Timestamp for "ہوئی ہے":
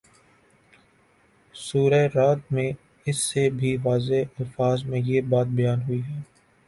5.81-6.19